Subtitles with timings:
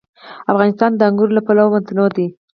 [0.51, 2.27] افغانستان د انګور له پلوه متنوع دی.